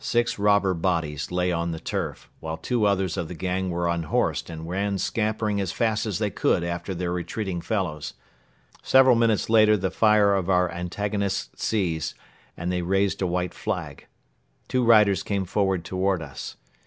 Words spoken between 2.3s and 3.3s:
while two others of